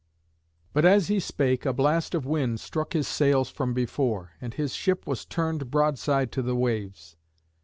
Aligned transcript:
But 0.73 0.83
as 0.83 1.09
he 1.09 1.19
spake 1.19 1.63
a 1.63 1.73
blast 1.73 2.15
of 2.15 2.25
wind 2.25 2.59
struck 2.59 2.93
his 2.93 3.07
sails 3.07 3.51
from 3.51 3.75
before, 3.75 4.31
and 4.41 4.51
his 4.51 4.73
ship 4.73 5.05
was 5.05 5.25
turned 5.25 5.69
broadside 5.69 6.31
to 6.31 6.41
the 6.41 6.55
waves. 6.55 7.17